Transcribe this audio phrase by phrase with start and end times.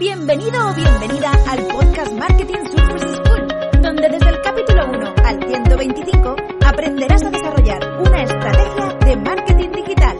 [0.00, 3.48] Bienvenido o bienvenida al podcast Marketing Surface School,
[3.82, 10.18] donde desde el capítulo 1 al 125 aprenderás a desarrollar una estrategia de marketing digital.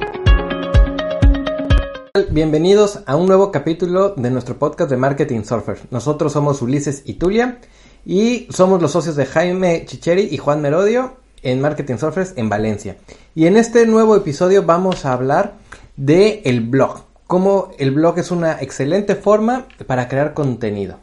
[2.30, 5.78] Bienvenidos a un nuevo capítulo de nuestro podcast de Marketing Surfer.
[5.90, 7.58] Nosotros somos Ulises y Tulia
[8.04, 12.98] y somos los socios de Jaime Chicheri y Juan Merodio en Marketing Surfers en Valencia.
[13.34, 15.54] Y en este nuevo episodio vamos a hablar
[15.96, 20.98] de el blog cómo el blog es una excelente forma para crear contenido.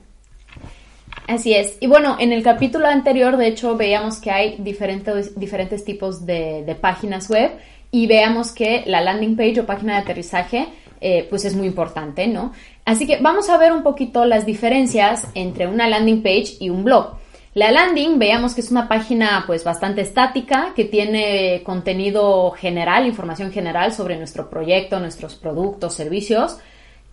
[1.26, 1.78] Así es.
[1.80, 6.78] Y bueno, en el capítulo anterior, de hecho, veíamos que hay diferentes, diferentes tipos de,
[6.82, 7.52] páginas web
[7.92, 10.68] y veamos que la landing page o página de aterrizaje,
[11.00, 12.52] eh, pues es muy importante, ¿no?
[12.84, 16.84] Así que vamos a ver un poquito las diferencias entre una landing page y un
[16.84, 17.20] blog.
[17.58, 23.52] La landing, veamos que es una página pues bastante estática, que tiene contenido general, información
[23.52, 26.60] general sobre nuestro proyecto, nuestros productos, servicios.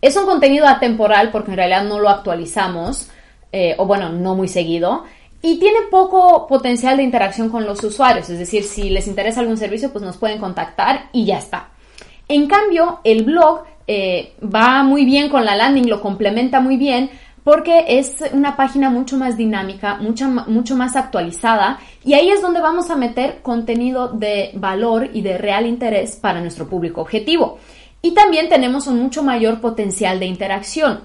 [0.02, 3.08] Es un contenido atemporal porque en realidad no lo actualizamos,
[3.52, 5.04] eh, o bueno, no muy seguido.
[5.40, 9.56] Y tiene poco potencial de interacción con los usuarios, es decir, si les interesa algún
[9.56, 11.70] servicio, pues nos pueden contactar y ya está.
[12.28, 17.08] En cambio, el blog eh, va muy bien con la landing, lo complementa muy bien,
[17.44, 22.60] porque es una página mucho más dinámica, mucho, mucho más actualizada y ahí es donde
[22.60, 27.58] vamos a meter contenido de valor y de real interés para nuestro público objetivo.
[28.00, 31.00] Y también tenemos un mucho mayor potencial de interacción,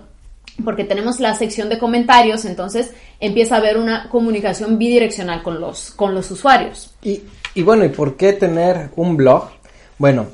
[0.65, 5.91] porque tenemos la sección de comentarios, entonces empieza a haber una comunicación bidireccional con los,
[5.91, 6.93] con los usuarios.
[7.01, 7.21] Y,
[7.53, 9.49] y bueno, ¿y por qué tener un blog?
[9.97, 10.27] Bueno,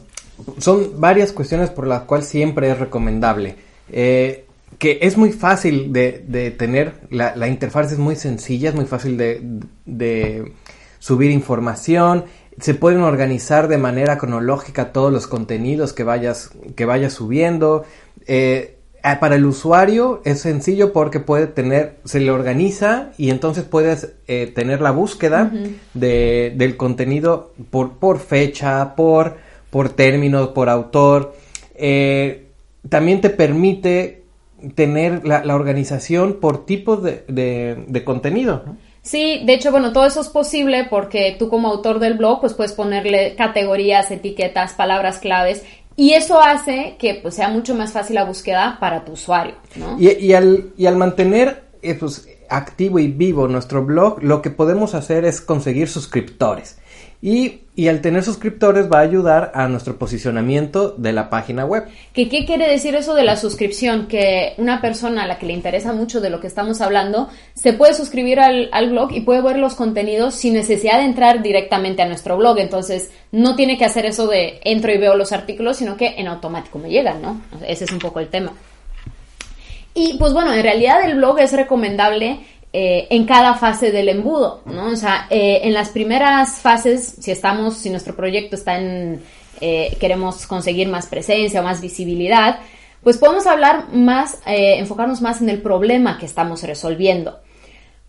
[0.59, 3.55] son varias cuestiones por las cuales siempre es recomendable.
[3.91, 4.44] Eh,
[4.77, 10.51] que es muy fácil de, tener, la, interfaz es muy sencilla, es muy fácil de,
[10.99, 12.25] subir información,
[12.59, 17.83] se pueden organizar de manera cronológica todos los contenidos que vayas, que vayas subiendo.
[18.27, 18.77] Eh,
[19.19, 24.51] para el usuario es sencillo porque puede tener, se le organiza y entonces puedes eh,
[24.55, 25.51] tener la búsqueda
[25.93, 29.37] de, del contenido por, por fecha, por,
[29.69, 31.35] por términos, por autor.
[31.75, 32.47] Eh,
[32.89, 34.24] también te permite
[34.73, 38.77] tener la, organización por tipo de, contenido, ¿no?
[39.01, 42.55] Sí, de hecho, bueno, todo eso es posible porque tú como autor del blog, pues
[42.55, 45.63] puedes ponerle categorías, etiquetas, palabras claves
[45.95, 49.95] y eso hace que pues, sea mucho más fácil la búsqueda para tu usuario, ¿no?
[49.99, 54.95] Y, al, y al mantener eh, pues, activo y vivo nuestro blog, lo que podemos
[54.95, 56.79] hacer es conseguir suscriptores.
[57.25, 61.85] Y, al tener suscriptores va a ayudar a nuestro posicionamiento de la página web.
[62.13, 64.07] ¿Qué, ¿Qué quiere decir eso de la suscripción?
[64.07, 67.73] Que una persona a la que le interesa mucho de lo que estamos hablando se
[67.73, 72.07] puede suscribir al, blog y puede ver los contenidos sin necesidad de entrar directamente a
[72.07, 72.59] nuestro blog.
[72.59, 76.27] Entonces no tiene que hacer eso de entro y veo los artículos, sino que en
[76.27, 77.41] automático me llegan, ¿no?
[77.67, 78.53] Ese es un poco el tema.
[79.97, 82.39] Y pues bueno, en realidad el blog es recomendable
[82.77, 84.87] eh, en cada fase del embudo, ¿no?
[84.87, 89.23] O sea, eh, en las primeras fases, si estamos, si nuestro proyecto está en,
[89.61, 92.59] eh, queremos conseguir más presencia o más visibilidad,
[93.01, 97.39] pues podemos hablar más, enfocarnos más en el problema que estamos resolviendo.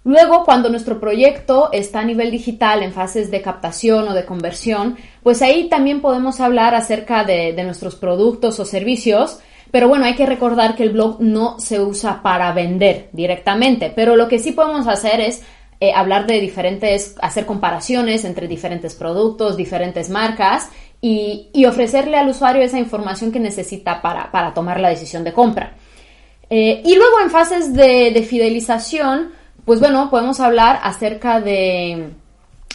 [0.02, 4.96] Luego, cuando nuestro proyecto está a nivel digital, en fases de captación o de conversión,
[5.22, 9.38] pues ahí también podemos hablar acerca de nuestros productos o servicios,
[9.76, 14.16] pero bueno, hay que recordar que el blog no se usa para vender directamente, pero
[14.16, 15.42] lo que sí podemos hacer es
[15.80, 20.70] eh, hablar de diferentes, hacer comparaciones entre diferentes productos, diferentes marcas
[21.02, 25.74] y, ofrecerle al usuario esa información que necesita para, tomar la decisión de compra.
[26.48, 29.32] Eh, y luego en fases de fidelización,
[29.66, 32.14] pues bueno, podemos hablar acerca de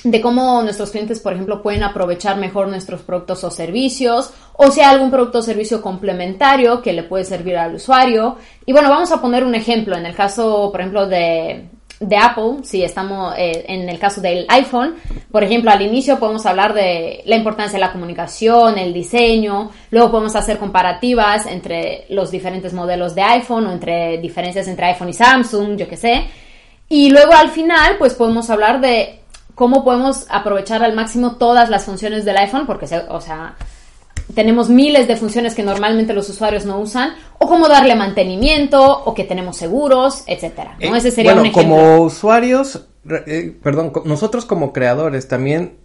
[0.03, 4.89] de cómo nuestros clientes, por ejemplo, pueden aprovechar mejor nuestros productos o servicios, o sea,
[4.89, 8.37] algún producto o servicio complementario que le puede servir al usuario.
[8.65, 9.95] Y bueno, vamos a poner un ejemplo.
[9.95, 11.67] En el caso, por ejemplo, de,
[12.19, 14.95] Apple, si estamos eh, en el caso del iPhone,
[15.31, 20.09] por ejemplo, al inicio podemos hablar de la importancia de la comunicación, el diseño, luego
[20.09, 25.13] podemos hacer comparativas entre los diferentes modelos de iPhone o entre diferencias entre iPhone y
[25.13, 26.25] Samsung, yo qué sé.
[26.89, 29.20] Y luego al final, pues podemos hablar de
[29.55, 33.55] cómo podemos aprovechar al máximo todas las funciones del iPhone, porque, o sea,
[34.33, 39.13] tenemos miles de funciones que normalmente los usuarios no usan, o cómo darle mantenimiento, o
[39.13, 40.77] que tenemos seguros, etcétera.
[40.79, 40.95] ¿no?
[40.95, 41.75] Eh, Ese sería bueno, un ejemplo.
[41.75, 42.85] como usuarios,
[43.27, 45.77] eh, perdón, nosotros como creadores también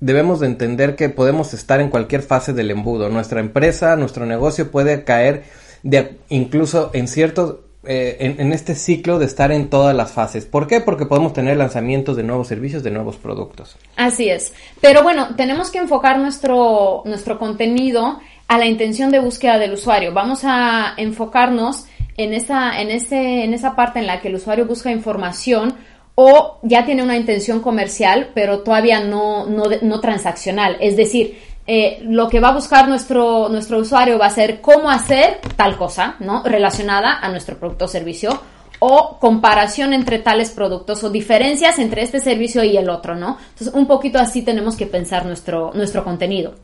[0.00, 3.08] debemos de entender que podemos estar en cualquier fase del embudo.
[3.08, 5.44] Nuestra empresa, nuestro negocio puede caer
[5.84, 10.46] de, incluso en ciertos, eh, en, en este ciclo de estar en todas las fases.
[10.46, 10.80] ¿Por qué?
[10.80, 13.76] Porque podemos tener lanzamientos de nuevos servicios, de nuevos productos.
[13.96, 14.52] Así es.
[14.80, 20.12] Pero bueno, tenemos que enfocar nuestro, nuestro contenido a la intención de búsqueda del usuario.
[20.12, 21.86] Vamos a enfocarnos
[22.16, 25.74] en esa, en ese, en esa parte en la que el usuario busca información
[26.14, 30.76] o ya tiene una intención comercial, pero todavía no, no, no transaccional.
[30.80, 34.90] Es decir, eh, lo que va a buscar nuestro, nuestro usuario va a ser cómo
[34.90, 36.42] hacer tal cosa, ¿no?
[36.42, 38.40] Relacionada a nuestro producto o servicio
[38.80, 43.38] o comparación entre tales productos o diferencias entre este servicio y el otro, ¿no?
[43.50, 46.54] Entonces, un poquito así tenemos que pensar nuestro, nuestro contenido.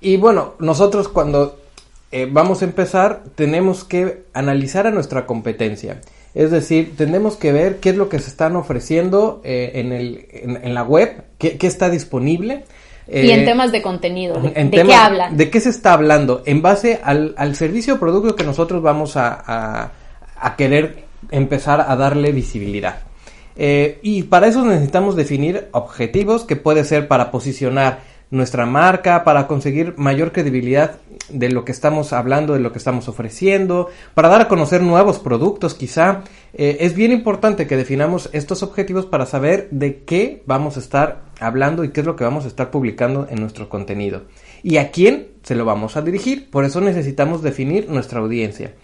[0.00, 1.60] Y bueno, nosotros cuando
[2.10, 6.00] eh, vamos a empezar tenemos que analizar a nuestra competencia.
[6.34, 10.26] Es decir, tenemos que ver qué es lo que se están ofreciendo eh, en, el,
[10.32, 12.64] en, la web, qué, qué está disponible.
[13.12, 15.36] Y en Eh, temas de contenido, ¿de, en de tema- qué hablan?
[15.36, 16.42] ¿De qué se está hablando?
[16.46, 19.92] En base al, al servicio o producto que nosotros vamos a, a-
[20.36, 23.00] a querer empezar a darle visibilidad.
[23.56, 27.98] Eh, y para eso necesitamos definir objetivos que puede ser para posicionar
[28.30, 30.98] nuestra marca, para conseguir mayor credibilidad
[31.28, 35.18] de lo que estamos hablando, de lo que estamos ofreciendo, para dar a conocer nuevos
[35.18, 36.22] productos quizá.
[36.52, 41.22] Eh, es bien importante que definamos estos objetivos para saber de qué vamos a estar
[41.40, 44.22] hablando y qué es lo que vamos a estar publicando en nuestro contenido.
[44.62, 46.50] Y a quién se lo vamos a dirigir.
[46.50, 48.74] Por eso necesitamos definir nuestra audiencia.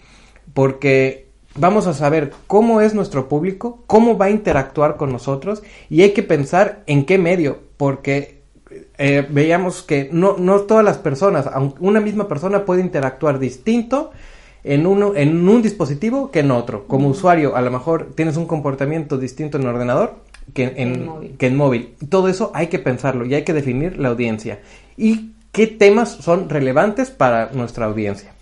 [0.53, 6.01] Porque vamos a saber cómo es nuestro público, cómo va a interactuar con nosotros y
[6.01, 7.59] hay que pensar en qué medio.
[7.77, 8.36] Porque
[8.97, 14.11] eh, veíamos que no, no todas las personas, aunque una misma persona puede interactuar distinto
[14.63, 16.87] en, uno, en un dispositivo que en otro.
[16.87, 20.15] Como usuario, a lo mejor tienes un comportamiento distinto en el ordenador
[20.53, 21.35] que en, En móvil.
[21.37, 21.95] que en móvil.
[22.09, 24.59] Todo eso hay que pensarlo y hay que definir la audiencia.
[24.95, 28.33] Y qué temas son relevantes para nuestra audiencia.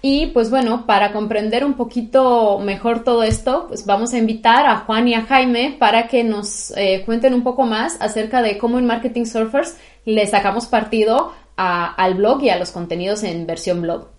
[0.00, 4.76] Y pues bueno, para comprender un poquito mejor todo esto, pues vamos a invitar a
[4.78, 8.78] Juan y a Jaime para que nos eh, cuenten un poco más acerca de cómo
[8.78, 14.10] en Marketing Surfers le sacamos partido al blog y a los contenidos en versión blog.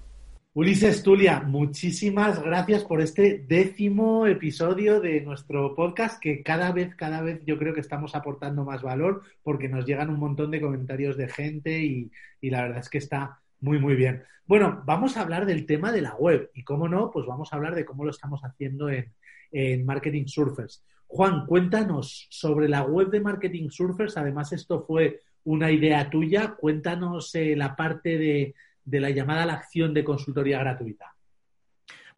[0.54, 7.22] Ulises Tulia, muchísimas gracias por este décimo episodio de nuestro podcast que cada vez, cada
[7.22, 11.16] vez yo creo que estamos aportando más valor porque nos llegan un montón de comentarios
[11.16, 12.12] de gente y,
[12.42, 14.24] y la verdad es que está muy, muy bien.
[14.46, 17.56] Bueno, vamos a hablar del tema de la web y cómo no, pues vamos a
[17.56, 19.14] hablar de cómo lo estamos haciendo en,
[19.52, 20.84] en Marketing Surfers.
[21.08, 24.18] Juan, cuéntanos sobre la web de Marketing Surfers.
[24.18, 26.56] Además, esto fue una idea tuya.
[26.56, 31.16] Cuéntanos eh, la parte de, de la llamada a la acción de consultoría gratuita.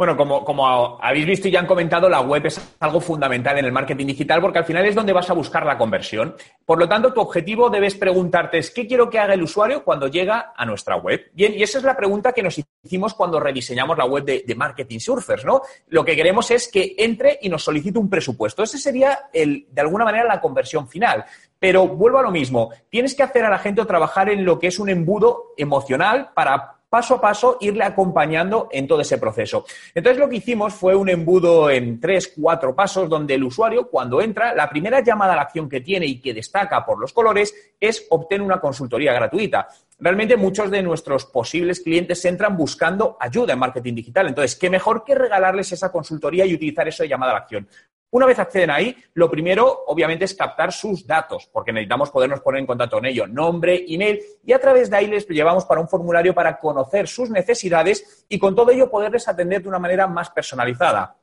[0.01, 3.65] Bueno, como, como habéis visto y ya han comentado, la web es algo fundamental en
[3.65, 6.36] el marketing digital porque al final es donde vas a buscar la conversión.
[6.65, 10.07] Por lo tanto, tu objetivo debes preguntarte es ¿qué quiero que haga el usuario cuando
[10.07, 11.30] llega a nuestra web?
[11.33, 14.98] Bien, y esa es la pregunta que nos hicimos cuando rediseñamos la web de, Marketing
[14.98, 15.62] Surfers, ¿no?
[15.89, 18.63] Lo que queremos es que entre y nos solicite un presupuesto.
[18.63, 21.25] Ese sería, el, de alguna manera, la conversión final.
[21.59, 24.65] Pero vuelvo a lo mismo, tienes que hacer a la gente trabajar en lo que
[24.65, 29.64] es un embudo emocional para paso a paso irle acompañando en todo ese proceso.
[29.96, 34.19] Entonces lo que hicimos fue un embudo en tres, cuatro pasos donde el usuario cuando
[34.19, 37.56] entra, la primera llamada a la acción que tiene y que destaca por los colores
[37.80, 39.69] es obtener una consultoría gratuita.
[40.00, 44.28] Realmente muchos de nuestros posibles clientes entran buscando ayuda en marketing digital.
[44.28, 47.69] Entonces, ¿qué mejor que regalarles esa consultoría y utilizar eso de llamada a la acción?
[48.13, 52.59] Una vez acceden ahí, lo primero, obviamente, es captar sus datos, porque necesitamos podernos poner
[52.59, 55.87] en contacto con ellos, nombre, email, y a través de ahí les llevamos para un
[55.87, 60.30] formulario para conocer sus necesidades y con todo ello poderles atender de una manera más
[60.30, 61.15] personalizada.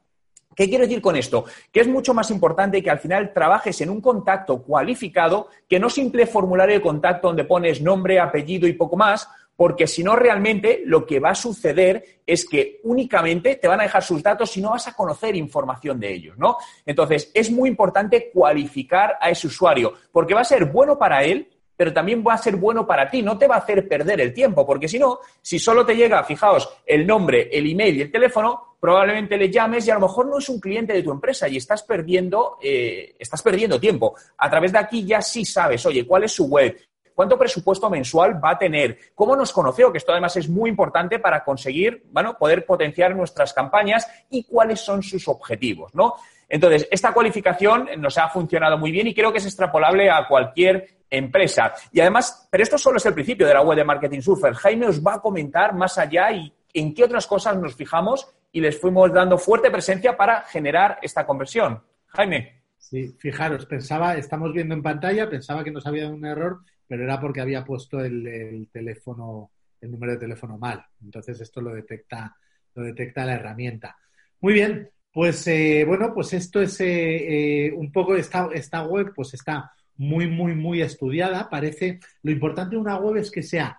[0.56, 1.44] ¿Qué quiero decir con esto?
[1.70, 5.90] Que es mucho más importante que al final trabajes en un contacto cualificado que no
[5.90, 9.28] simple formulario de contacto donde pones nombre, apellido y poco más,
[9.58, 13.82] porque si no realmente lo que va a suceder es que únicamente te van a
[13.82, 16.58] dejar sus datos y no vas a conocer información de ellos, ¿no?
[16.86, 21.48] Entonces, es muy importante cualificar a ese usuario, porque va a ser bueno para él,
[21.76, 24.32] pero también va a ser bueno para ti, no te va a hacer perder el
[24.32, 28.12] tiempo, porque si no, si solo te llega, fijaos, el nombre, el email y el
[28.12, 31.48] teléfono, probablemente le llames y a lo mejor no es un cliente de tu empresa
[31.48, 34.14] y estás perdiendo, eh, estás perdiendo tiempo.
[34.36, 36.76] A través de aquí ya sí sabes, oye, ¿cuál es su web?
[37.18, 38.96] ¿Cuánto presupuesto mensual va a tener?
[39.12, 39.90] ¿Cómo nos conoció?
[39.90, 44.78] Que esto además es muy importante para conseguir, bueno, poder potenciar nuestras campañas y cuáles
[44.78, 46.14] son sus objetivos, ¿no?
[46.48, 51.00] Entonces, esta cualificación nos ha funcionado muy bien y creo que es extrapolable a cualquier
[51.10, 51.74] empresa.
[51.90, 54.54] Y además, pero esto solo es el principio de la web de Marketing Surfer.
[54.54, 58.60] Jaime os va a comentar más allá y en qué otras cosas nos fijamos y
[58.60, 61.82] les fuimos dando fuerte presencia para generar esta conversión.
[62.06, 62.62] Jaime.
[62.78, 67.04] Sí, fijaros, pensaba, estamos viendo en pantalla, pensaba que nos había dado un error, pero
[67.04, 70.84] era porque había puesto el, teléfono, el número de teléfono mal.
[71.04, 72.34] Entonces esto lo detecta,
[72.74, 73.96] lo detecta la herramienta.
[74.40, 79.12] Muy bien, pues eh, bueno, pues esto es eh, eh, un poco esta, esta web,
[79.14, 81.50] pues está muy, muy, muy estudiada.
[81.50, 83.78] Parece, lo importante de una web es que sea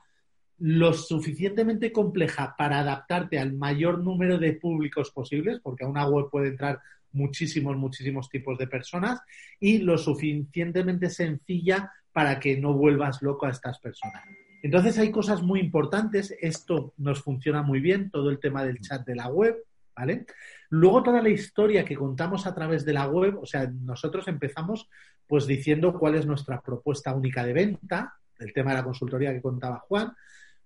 [0.60, 6.30] lo suficientemente compleja para adaptarte al mayor número de públicos posibles, porque a una web
[6.30, 6.80] puede entrar
[7.12, 9.22] muchísimos, muchísimos tipos de personas,
[9.60, 14.26] y lo suficientemente sencilla para que no vuelvas loco a estas personas.
[14.62, 19.06] Entonces hay cosas muy importantes, esto nos funciona muy bien, todo el tema del chat
[19.06, 19.64] de la web,
[19.96, 20.26] ¿vale?
[20.70, 24.90] Luego toda la historia que contamos a través de la web, o sea, nosotros empezamos
[25.26, 29.42] pues diciendo cuál es nuestra propuesta única de venta, el tema de la consultoría que
[29.42, 30.12] contaba Juan,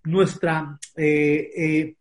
[0.06, 1.96] nuestra, eh, eh,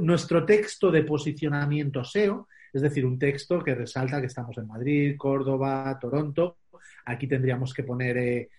[0.00, 5.14] nuestro texto de posicionamiento SEO, es decir, un texto que resalta que estamos en Madrid,
[5.16, 6.58] Córdoba, Toronto.
[7.04, 8.50] Aquí tendríamos que poner eh,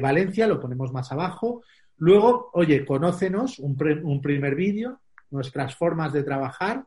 [0.00, 1.62] Valencia, lo ponemos más abajo.
[1.96, 6.84] Luego, oye, conócenos, un, un primer vídeo, nuestras formas de trabajar,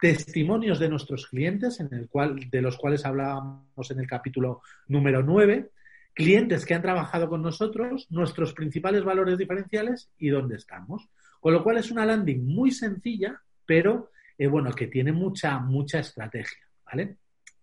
[0.00, 5.22] testimonios de nuestros clientes, en el cual, de los cuales hablábamos en el capítulo número
[5.22, 5.70] 9
[6.14, 11.08] clientes que han trabajado con nosotros, nuestros principales valores diferenciales y dónde estamos.
[11.40, 15.98] Con lo cual es una landing muy sencilla, pero eh, bueno, que tiene mucha, mucha
[16.00, 17.16] estrategia, ¿vale?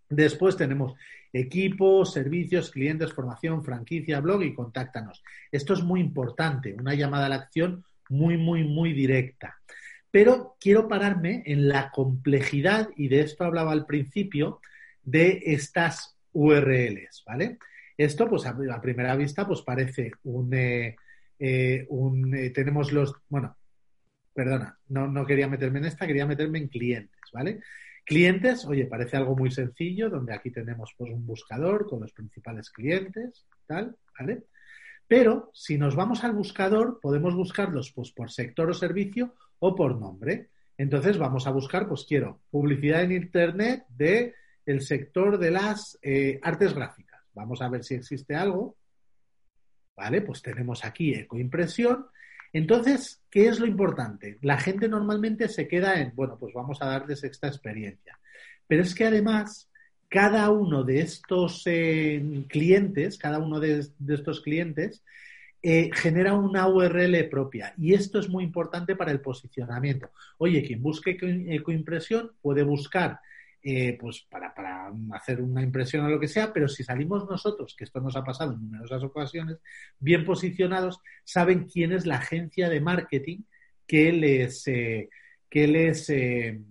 [0.09, 0.95] Después tenemos
[1.33, 5.23] equipos, servicios, clientes, formación, franquicia, blog y contáctanos.
[5.51, 9.59] Esto es muy importante, una llamada a la acción muy, muy, muy directa.
[10.11, 14.59] Pero quiero pararme en la complejidad, y de esto hablaba al principio,
[15.03, 17.57] de estas URLs, ¿vale?
[17.97, 20.53] Esto, pues a, primera vista, pues parece un...
[20.53, 20.95] Eh,
[21.37, 23.13] eh, eh, tenemos los...
[23.27, 23.55] Bueno,
[24.33, 27.59] perdona, no, no quería meterme en esta, quería meterme en clientes, ¿vale?
[28.09, 32.71] Clientes, oye, parece algo muy sencillo, donde aquí tenemos pues un buscador con los principales
[32.71, 34.45] clientes, tal, ¿vale?
[35.07, 39.95] Pero si nos vamos al buscador, podemos buscarlos pues por sector o servicio o por
[39.95, 40.49] nombre.
[40.75, 44.33] Entonces vamos a buscar, pues quiero publicidad en internet de
[44.79, 45.99] sector de las
[46.41, 47.21] artes gráficas.
[47.35, 48.75] Vamos a ver si existe algo.
[49.95, 52.07] Vale, pues tenemos aquí ecoimpresión.
[52.53, 54.37] Entonces, ¿qué es lo importante?
[54.41, 58.19] La gente normalmente se queda en, bueno, pues vamos a darles esta experiencia.
[58.67, 59.69] Pero es que además,
[60.07, 65.03] cada uno de estos eh, clientes, cada uno de, estos clientes,
[65.61, 67.73] eh, genera una URL propia.
[67.77, 70.09] Y esto es muy importante para el posicionamiento.
[70.37, 71.17] Oye, quien busque
[71.49, 73.19] ecoimpresión puede buscar
[73.61, 77.75] eh, pues para, para, hacer una impresión o lo que sea, pero si salimos nosotros,
[77.75, 79.57] que esto nos ha pasado en numerosas ocasiones,
[79.99, 83.39] bien posicionados, saben quién es la agencia de marketing
[83.85, 85.09] que les, eh,
[85.49, 86.61] que les, eh,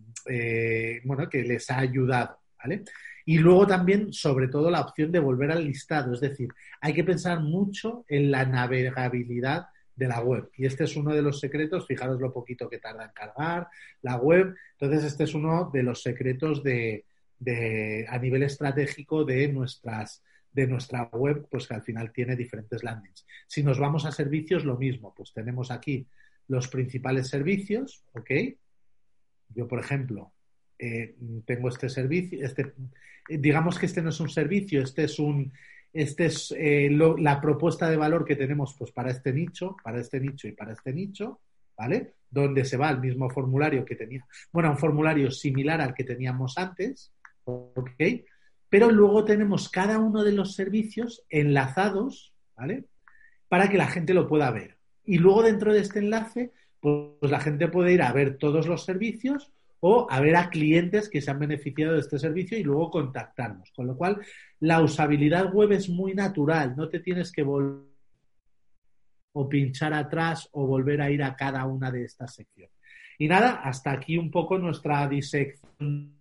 [1.04, 2.85] bueno, que les ha ayudado, ¿vale?
[3.26, 6.49] Y luego también, sobre todo, la opción de volver al listado, es decir,
[6.80, 9.66] hay que pensar mucho en la navegabilidad
[9.98, 10.48] de la web.
[10.56, 13.66] Y este es uno de los secretos, fijaros lo poquito que tarda en cargar
[14.00, 14.54] la web.
[14.78, 17.04] Entonces, este es uno de los secretos de,
[18.08, 23.26] a nivel estratégico de nuestras de nuestra web, pues que al final tiene diferentes landings.
[23.46, 26.06] Si nos vamos a servicios, lo mismo, pues tenemos aquí
[26.48, 28.30] los principales servicios, ¿ok?
[29.54, 30.32] Yo, por ejemplo,
[30.78, 31.14] eh,
[31.44, 32.72] tengo este servicio, este,
[33.28, 35.52] digamos que este no es un servicio, este es un,
[35.92, 40.21] esta es eh, la propuesta de valor que tenemos pues, para este nicho, para este
[40.21, 41.40] nicho y para este nicho,
[41.76, 42.14] ¿vale?
[42.30, 46.59] Donde se va el mismo formulario que tenía, bueno, un formulario similar al que teníamos
[46.59, 47.12] antes,
[47.45, 48.02] ¿ok?
[48.68, 52.85] Pero luego tenemos cada uno de los servicios enlazados, ¿vale?
[53.49, 54.76] Para que la gente lo pueda ver.
[55.04, 58.85] Y luego dentro de este enlace, pues la gente puede ir a ver todos los
[58.85, 62.90] servicios o a ver a clientes que se han beneficiado de este servicio y luego
[62.90, 63.70] contactarnos.
[63.73, 64.18] Con lo cual,
[64.61, 67.88] la usabilidad web es muy natural, no te tienes que volver
[69.32, 72.75] o pinchar atrás o volver a ir a cada una de estas secciones.
[73.18, 76.14] Y nada, hasta aquí un poco nuestra disección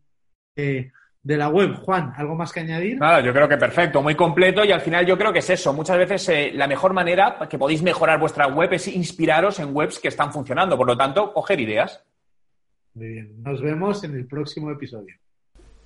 [0.56, 0.92] de,
[1.24, 1.76] la web.
[1.76, 2.98] Juan, ¿algo más que añadir?
[2.98, 5.74] Nada, yo creo que perfecto, muy completo y al final yo creo que es eso.
[5.74, 10.00] Muchas veces eh, la mejor manera que podéis mejorar vuestra web es inspiraros en webs
[10.00, 10.78] que están funcionando.
[10.78, 12.04] Por lo tanto, coger ideas.
[12.98, 15.14] Muy bien, nos vemos en el próximo episodio.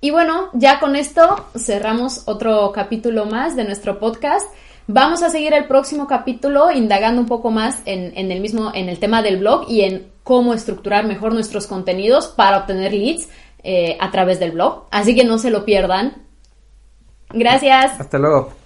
[0.00, 4.50] Y bueno, ya con esto cerramos otro capítulo más de nuestro podcast.
[4.86, 8.98] Vamos a seguir el próximo capítulo indagando un poco más en, el mismo, en el
[8.98, 13.28] tema del blog y en cómo estructurar mejor nuestros contenidos para obtener leads
[13.62, 14.86] eh, a través del blog.
[14.90, 16.14] Así que no se lo pierdan.
[17.28, 18.00] Gracias.
[18.00, 18.61] Hasta luego.